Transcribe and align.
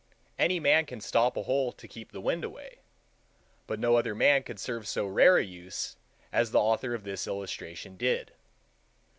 Any 0.39 0.59
man 0.59 0.87
can 0.87 0.99
stop 0.99 1.37
a 1.37 1.43
hole 1.43 1.71
to 1.73 1.87
keep 1.87 2.11
the 2.11 2.21
wind 2.21 2.43
away, 2.43 2.79
but 3.67 3.79
no 3.79 3.97
other 3.97 4.15
man 4.15 4.41
could 4.41 4.59
serve 4.59 4.87
so 4.87 5.05
rare 5.05 5.37
a 5.37 5.43
use 5.43 5.95
as 6.33 6.49
the 6.49 6.59
author 6.59 6.95
of 6.95 7.03
this 7.03 7.27
illustration 7.27 7.97
did. 7.97 8.33